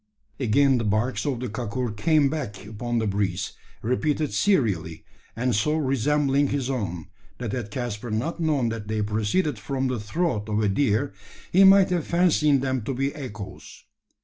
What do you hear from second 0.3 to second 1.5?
Again the barks of the